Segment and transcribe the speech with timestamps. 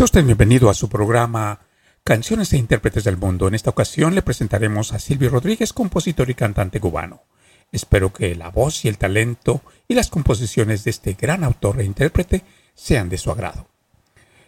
[0.00, 1.60] Sea usted bienvenido a su programa
[2.04, 3.46] Canciones e Intérpretes del Mundo.
[3.46, 7.24] En esta ocasión le presentaremos a Silvio Rodríguez, compositor y cantante cubano.
[7.70, 11.84] Espero que la voz y el talento y las composiciones de este gran autor e
[11.84, 13.68] intérprete sean de su agrado.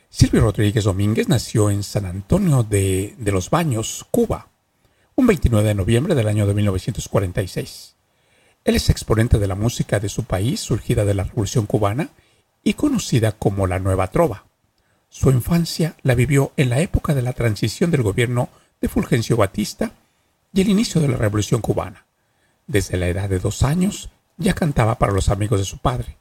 [0.08, 4.48] Silvio Rodríguez Domínguez nació en San Antonio de, de los Baños, Cuba,
[5.16, 7.96] un 29 de noviembre del año de 1946.
[8.64, 12.08] Él es exponente de la música de su país, surgida de la Revolución cubana
[12.64, 14.46] y conocida como la Nueva Trova.
[15.14, 18.48] Su infancia la vivió en la época de la transición del gobierno
[18.80, 19.92] de Fulgencio Batista
[20.54, 22.06] y el inicio de la Revolución cubana.
[22.66, 26.16] Desde la edad de dos años ya cantaba para los amigos de su padre.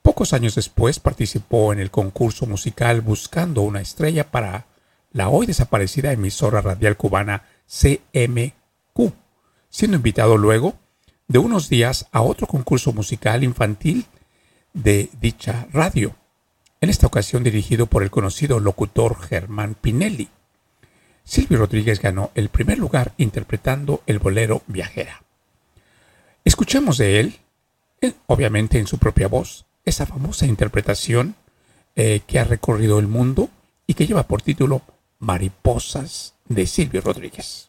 [0.00, 4.64] Pocos años después participó en el concurso musical Buscando una estrella para
[5.12, 9.12] la hoy desaparecida emisora radial cubana CMQ,
[9.68, 10.78] siendo invitado luego
[11.28, 14.06] de unos días a otro concurso musical infantil
[14.72, 16.16] de dicha radio
[16.86, 20.28] en esta ocasión dirigido por el conocido locutor Germán Pinelli.
[21.24, 25.24] Silvio Rodríguez ganó el primer lugar interpretando el bolero Viajera.
[26.44, 27.40] Escuchemos de él,
[28.28, 31.34] obviamente en su propia voz, esa famosa interpretación
[31.96, 33.50] eh, que ha recorrido el mundo
[33.88, 34.82] y que lleva por título
[35.18, 37.68] Mariposas de Silvio Rodríguez.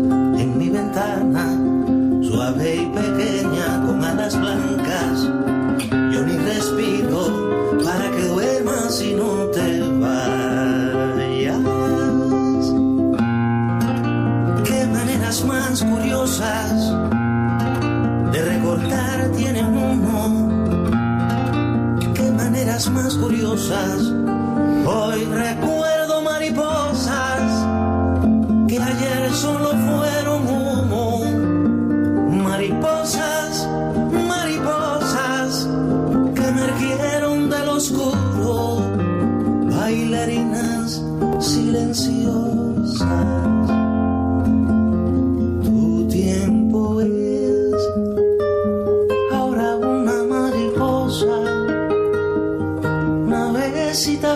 [53.29, 54.31] nerviosa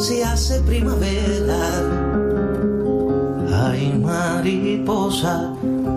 [0.00, 1.60] se hace primavera.
[3.52, 5.52] Ay, mariposa,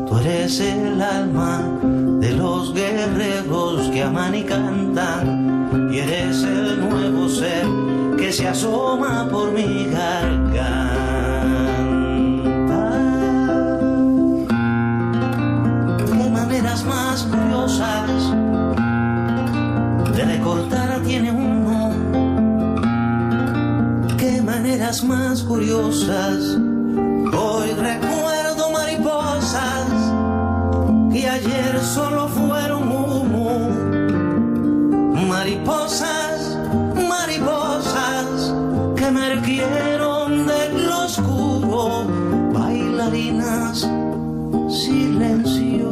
[0.07, 1.63] tú eres el alma
[2.19, 7.65] de los guerreros que aman y cantan, y eres el nuevo ser
[8.17, 10.32] que se asoma por mi garganta.
[25.01, 26.55] Más curiosas
[27.35, 29.87] Hoy recuerdo mariposas
[31.11, 33.69] que ayer solo fueron humo.
[35.27, 36.59] Mariposas,
[37.09, 38.53] mariposas
[38.95, 42.05] que emergieron del oscuro,
[42.53, 43.89] bailarinas
[44.69, 45.87] silenciosas.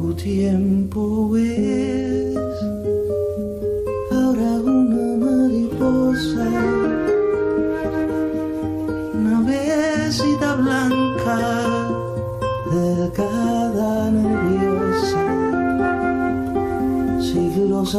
[0.00, 1.79] Tu tiempo es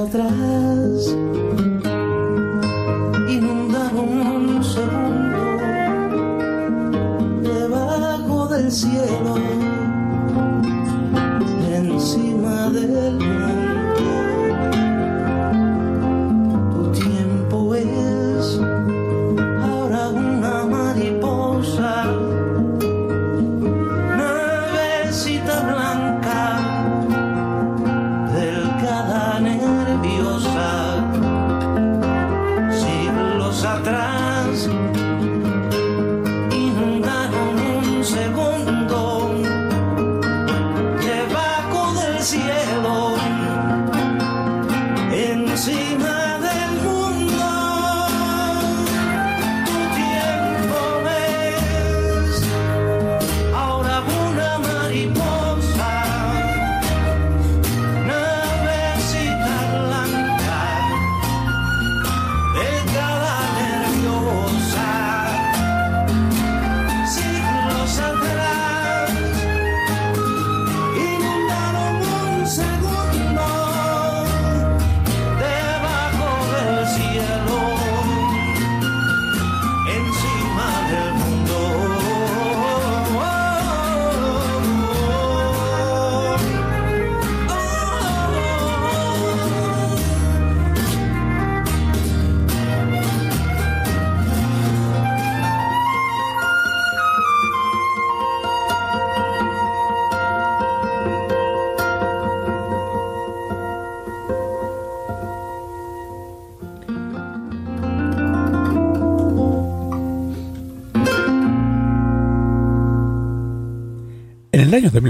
[0.03, 0.41] atrás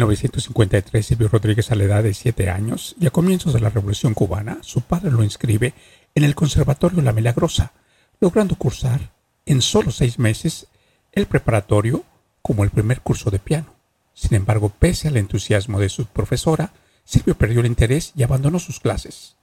[0.05, 4.13] 1953, Silvio Rodríguez, a la edad de 7 años y a comienzos de la Revolución
[4.13, 5.73] Cubana, su padre lo inscribe
[6.15, 7.73] en el Conservatorio La Milagrosa,
[8.19, 9.11] logrando cursar
[9.45, 10.67] en solo seis meses
[11.11, 12.03] el preparatorio
[12.41, 13.75] como el primer curso de piano.
[14.13, 18.79] Sin embargo, pese al entusiasmo de su profesora, Silvio perdió el interés y abandonó sus
[18.79, 19.35] clases.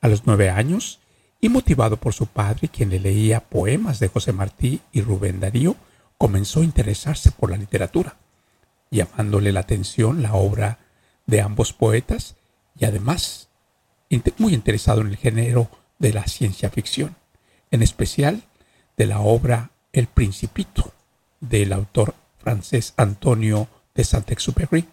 [0.00, 1.00] A los nueve años,
[1.40, 5.76] y motivado por su padre, quien le leía poemas de José Martí y Rubén Darío,
[6.18, 8.16] comenzó a interesarse por la literatura,
[8.90, 10.78] llamándole la atención la obra
[11.26, 12.36] de ambos poetas
[12.78, 13.46] y además
[14.38, 17.16] muy interesado en el género de la ciencia ficción,
[17.70, 18.42] en especial
[18.96, 20.92] de la obra El Principito
[21.40, 24.88] del autor francés Antonio de Saint-Exupéry,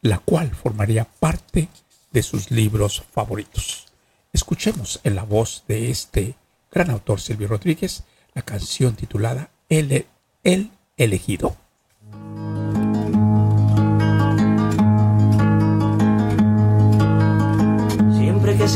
[0.00, 1.68] la cual formaría parte
[2.12, 3.86] de sus libros favoritos.
[4.32, 6.34] Escuchemos en la voz de este
[6.70, 10.06] gran autor Silvio Rodríguez la canción titulada El,
[10.42, 11.56] El elegido.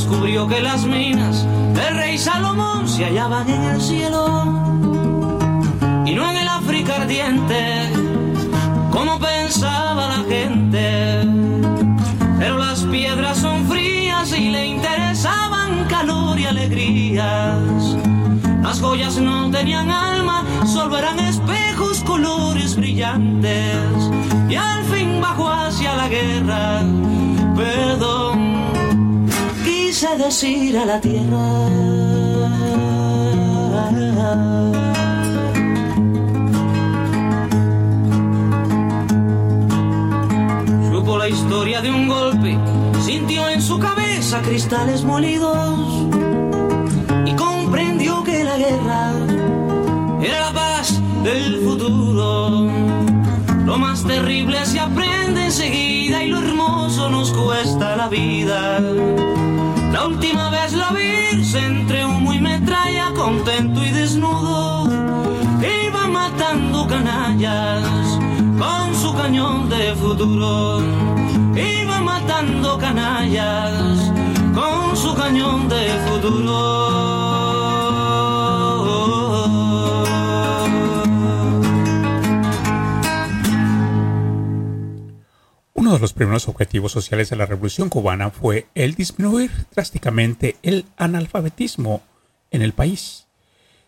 [0.00, 4.44] Descubrió que las minas del rey Salomón se hallaban en el cielo
[6.06, 7.90] y no en el África ardiente,
[8.90, 11.20] como pensaba la gente.
[12.38, 17.60] Pero las piedras son frías y le interesaban calor y alegrías.
[18.62, 23.84] Las joyas no tenían alma, solo eran espejos, colores brillantes.
[24.48, 26.80] Y al fin bajó hacia la guerra,
[27.54, 28.69] perdón
[30.00, 31.68] quise decir a la tierra.
[40.90, 42.56] Supo la historia de un golpe,
[43.02, 46.08] sintió en su cabeza cristales molidos
[47.26, 49.12] y comprendió que la guerra
[50.22, 52.70] era la paz del futuro.
[53.66, 58.80] Lo más terrible se aprende enseguida y lo hermoso nos cuesta la vida.
[59.92, 61.10] La última vez la vi
[61.54, 64.88] entre humo y metralla, contento y desnudo.
[65.86, 68.18] Iba matando canallas
[68.58, 70.80] con su cañón de futuro.
[71.54, 74.12] Iba matando canallas
[74.54, 77.09] con su cañón de futuro.
[86.00, 92.02] Los primeros objetivos sociales de la Revolución cubana fue el disminuir drásticamente el analfabetismo
[92.50, 93.26] en el país.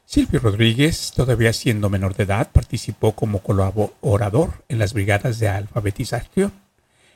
[0.04, 6.52] Silvio Rodríguez, todavía siendo menor de edad, participó como colaborador en las brigadas de alfabetización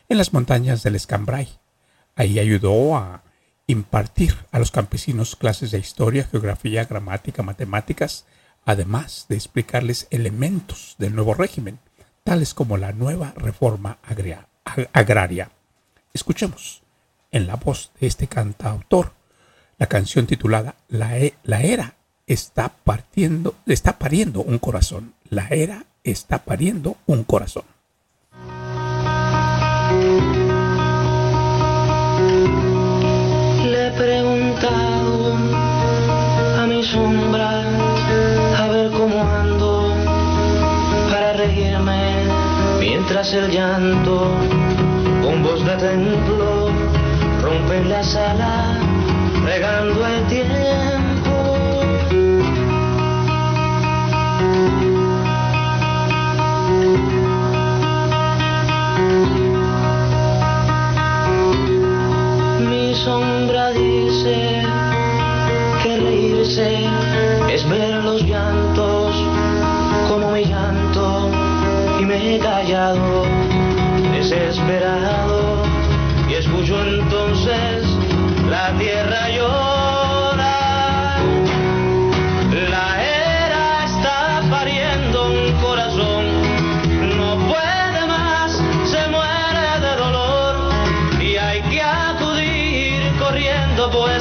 [0.09, 1.49] en las montañas del Escambray.
[2.15, 3.23] Ahí ayudó a
[3.67, 8.25] impartir a los campesinos clases de historia, geografía, gramática, matemáticas,
[8.65, 11.79] además de explicarles elementos del nuevo régimen,
[12.25, 14.49] tales como la nueva reforma agraria
[14.93, 15.51] agraria.
[16.13, 16.83] Escuchemos
[17.31, 19.13] en la voz de este cantautor
[19.79, 21.97] la canción titulada La, e, la era
[22.27, 25.15] está partiendo, está pariendo un corazón.
[25.29, 27.65] La era está pariendo un corazón.
[48.35, 48.66] La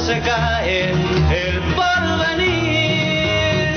[0.06, 3.74] se cae el porvenir.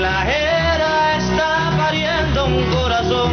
[0.00, 3.30] La era está pariendo un corazón,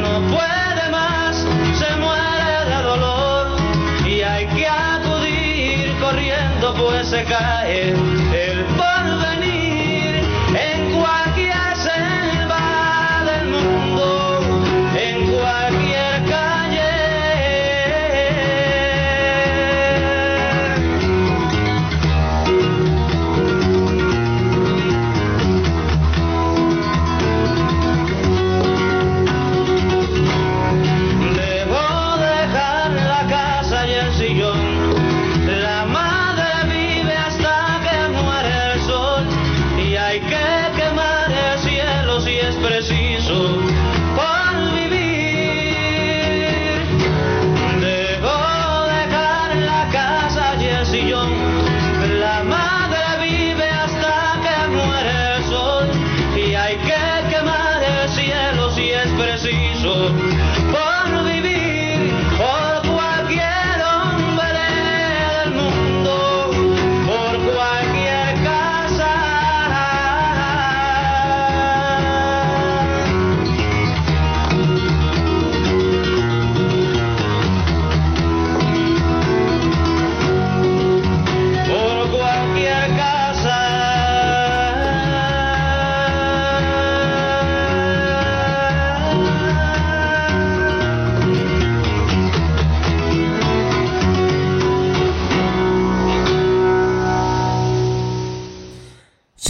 [0.00, 1.46] no puede más,
[1.78, 3.56] se muere de dolor
[4.06, 7.94] y hay que acudir corriendo pues se cae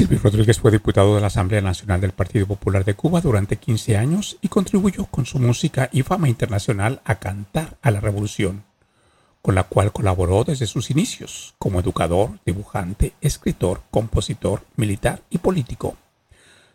[0.04, 3.96] Silvio Rodríguez fue diputado de la Asamblea Nacional del Partido Popular de Cuba durante 15
[3.96, 8.64] años y contribuyó con su música y fama internacional a cantar a la revolución,
[9.40, 15.96] con la cual colaboró desde sus inicios como educador, dibujante, escritor, compositor, militar y político.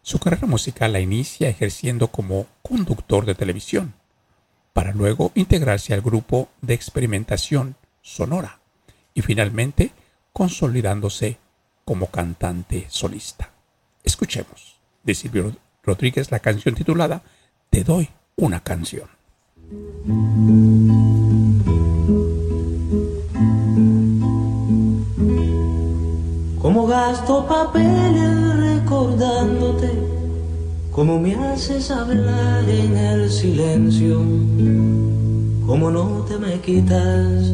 [0.01, 3.93] Su carrera musical la inicia ejerciendo como conductor de televisión,
[4.73, 8.57] para luego integrarse al grupo de experimentación sonora
[9.13, 9.91] y finalmente
[10.33, 11.37] consolidándose
[11.89, 13.49] como cantante solista.
[14.03, 17.23] Escuchemos de Silvio Rodríguez la canción titulada
[17.71, 19.09] Te doy una canción.
[26.61, 29.89] Como gasto papeles recordándote,
[30.91, 34.21] como me haces hablar en el silencio,
[35.69, 37.53] como no te me quitas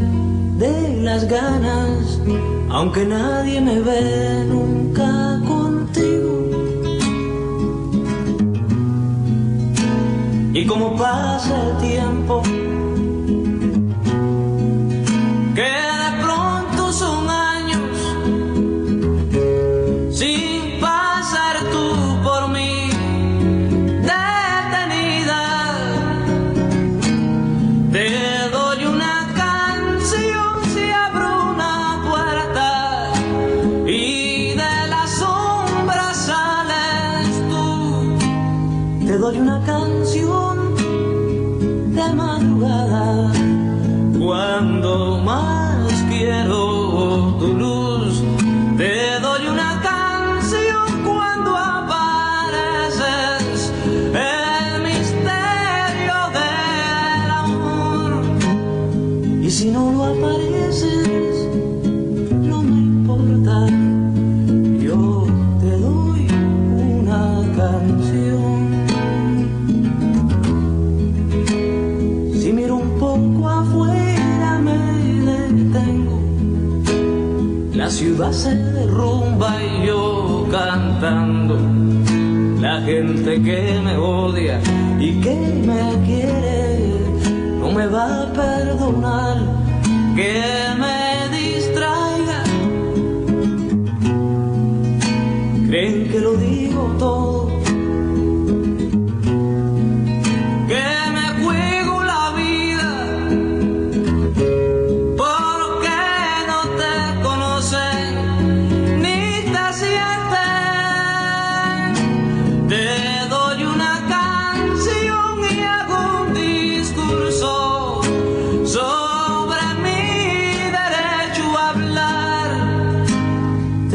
[0.58, 2.18] de las ganas,
[2.70, 6.50] aunque nadie me ve nunca contigo.
[10.54, 12.42] Y como pasa el tiempo,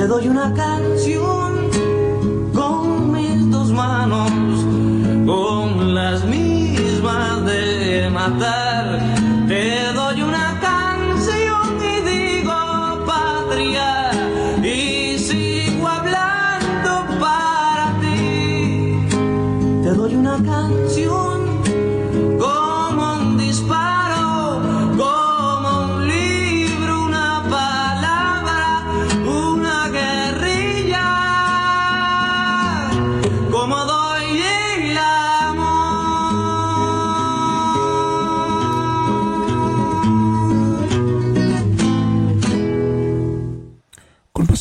[0.07, 1.69] doy una canción
[2.55, 4.31] con mis dos manos,
[5.27, 8.70] con las mismas de matar.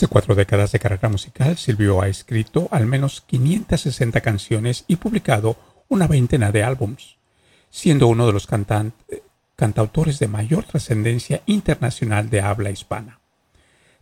[0.10, 5.56] Cuatro décadas de carrera musical, Silvio ha escrito al menos 560 canciones y publicado
[5.88, 7.18] una veintena de álbums,
[7.70, 8.48] siendo uno de los
[9.56, 13.20] cantautores de mayor trascendencia internacional de habla hispana.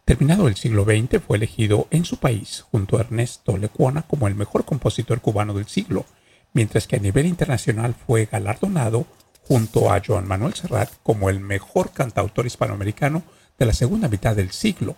[0.05, 4.35] Terminado el siglo XX, fue elegido en su país, junto a Ernesto Lecuona, como el
[4.35, 6.05] mejor compositor cubano del siglo,
[6.53, 9.05] mientras que a nivel internacional fue galardonado
[9.43, 13.23] junto a Joan Manuel Serrat como el mejor cantautor hispanoamericano
[13.59, 14.95] de la segunda mitad del siglo,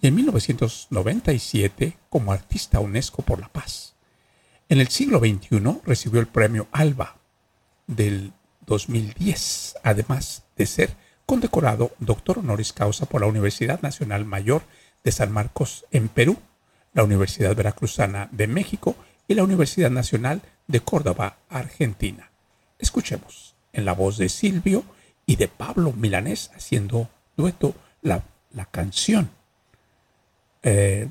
[0.00, 3.94] y en 1997 como artista UNESCO por la paz.
[4.68, 7.16] En el siglo XXI recibió el premio ALBA
[7.86, 8.32] del
[8.66, 14.62] 2010, además de ser condecorado doctor honoris causa por la Universidad Nacional Mayor
[15.04, 16.36] de San Marcos en Perú,
[16.92, 18.94] la Universidad Veracruzana de México
[19.26, 22.30] y la Universidad Nacional de Córdoba, Argentina.
[22.78, 24.84] Escuchemos en la voz de Silvio
[25.26, 29.30] y de Pablo Milanés haciendo dueto la, la canción
[30.70, 31.08] eh,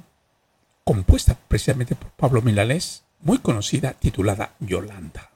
[0.84, 5.32] compuesta precisamente por Pablo Milanés, muy conocida, titulada Yolanda.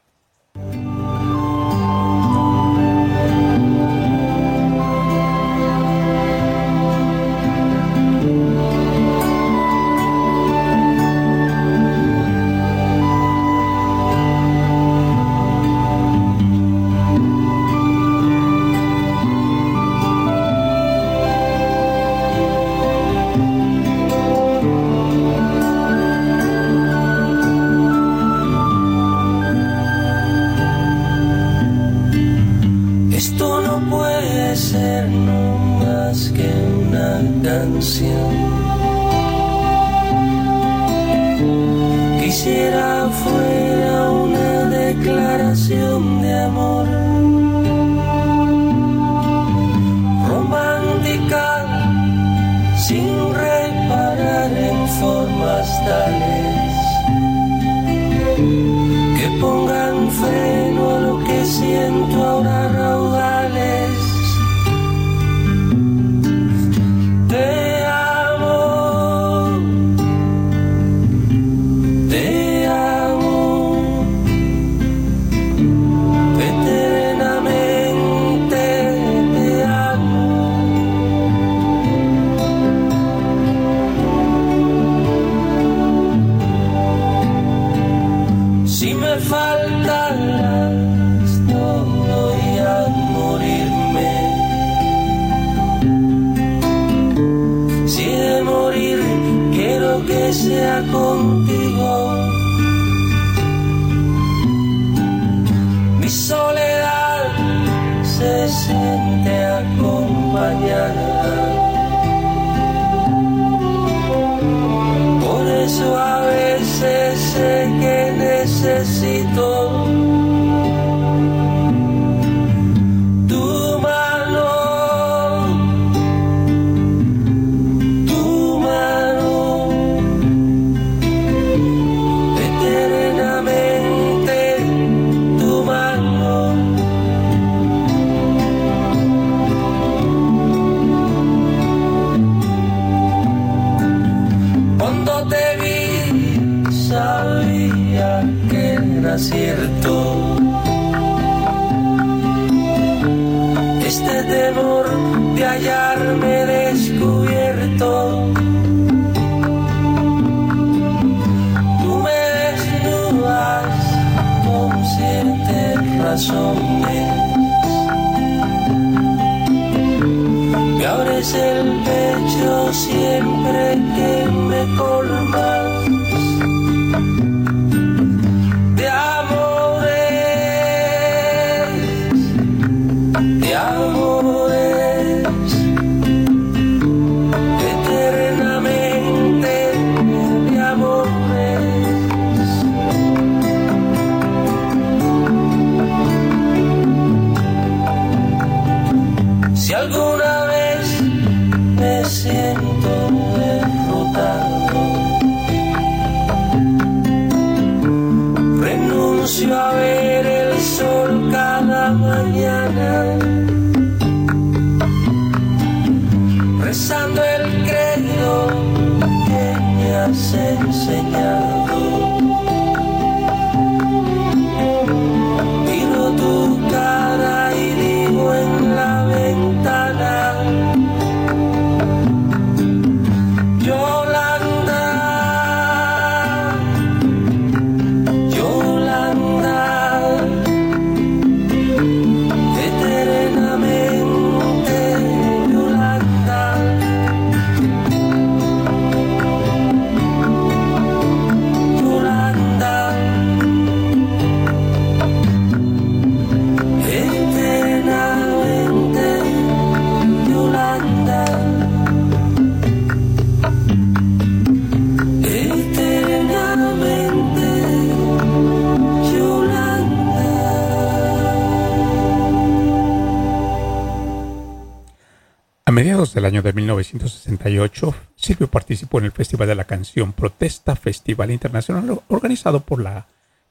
[276.41, 282.81] De 1968, Silvio participó en el Festival de la Canción Protesta, Festival Internacional organizado por
[282.81, 283.07] la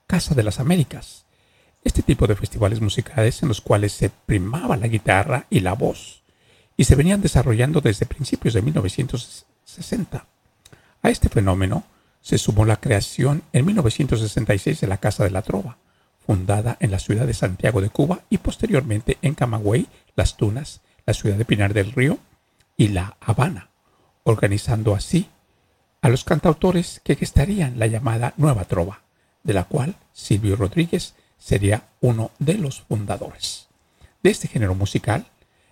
[0.07, 1.24] Casa de las Américas.
[1.85, 6.22] Este tipo de festivales musicales en los cuales se primaba la guitarra y la voz,
[6.76, 10.26] y se venían desarrollando desde principios de 1960.
[11.03, 11.85] A este fenómeno
[12.20, 15.79] se sumó la creación en 1966 de la Casa de la Trova,
[16.26, 21.14] fundada en la ciudad de Santiago de Cuba y posteriormente en Camagüey, Las Tunas, la
[21.14, 22.18] ciudad de Pinar del Río
[22.80, 23.68] y La Habana,
[24.24, 25.28] organizando así
[26.00, 29.02] a los cantautores que gestarían la llamada Nueva Trova,
[29.42, 33.68] de la cual Silvio Rodríguez sería uno de los fundadores.
[34.22, 35.26] De este género musical,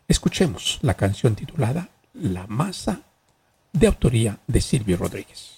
[0.07, 3.01] escuchemos la canción titulada La Masa,
[3.73, 5.58] de autoría de Silvio Rodríguez.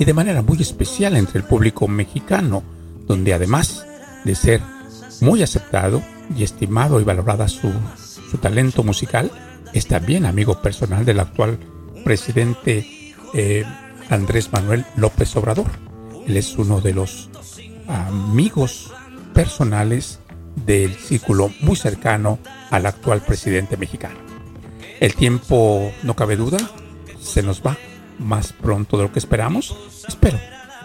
[0.00, 2.64] y de manera muy especial entre el público mexicano,
[3.06, 3.86] donde además
[4.24, 4.62] de ser
[5.20, 6.02] muy aceptado
[6.34, 7.70] y estimado y valorada su,
[8.40, 9.30] talento musical,
[9.74, 11.58] es también amigo personal del actual
[12.02, 13.64] presidente eh,
[14.08, 15.66] Andrés Manuel López Obrador.
[16.26, 17.28] Él es uno de los
[17.86, 18.94] amigos
[19.34, 20.20] personales
[20.64, 22.38] del círculo muy cercano
[22.70, 24.16] al actual presidente mexicano.
[24.98, 26.58] El tiempo, no cabe duda,
[27.20, 27.76] se nos va
[28.20, 29.76] más pronto de lo que esperamos.
[30.06, 30.38] Espero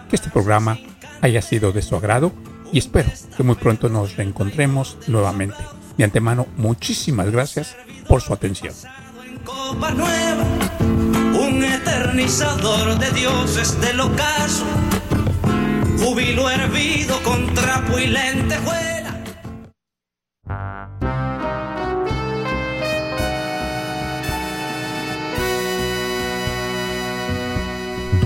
[0.10, 0.80] que este programa
[1.22, 2.32] haya sido de su agrado
[2.72, 5.58] y espero que muy pronto nos reencontremos nuevamente.
[5.98, 7.76] De antemano, muchísimas gracias
[8.08, 8.74] por su atención.